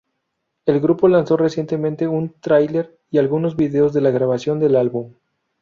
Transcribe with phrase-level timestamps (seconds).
[0.65, 5.13] El grupo lanzó recientemente un trailer y algunos vídeos de la grabación del álbum.